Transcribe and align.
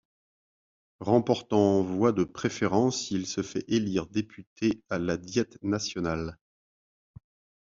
Remportant 1.01 1.83
voix 1.83 2.11
de 2.11 2.23
préférence, 2.23 3.11
il 3.11 3.27
se 3.27 3.43
fait 3.43 3.63
élire 3.67 4.07
député 4.07 4.81
à 4.89 4.97
la 4.97 5.15
Diète 5.15 5.59
nationale. 5.61 6.39